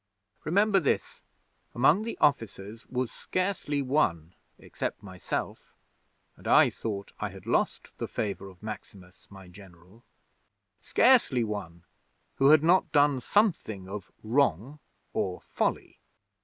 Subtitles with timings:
[0.45, 1.21] Remember this:
[1.75, 5.75] among the officers was scarcely one, except myself
[6.35, 10.03] (and I thought I had lost the favour of Maximus, my General),
[10.79, 11.83] scarcely one
[12.37, 14.79] who had not done something of wrong
[15.13, 15.99] or folly.